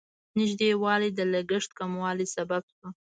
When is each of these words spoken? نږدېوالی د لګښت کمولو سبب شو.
نږدېوالی 0.39 1.09
د 1.17 1.19
لګښت 1.33 1.71
کمولو 1.77 2.25
سبب 2.35 2.63
شو. 2.75 2.87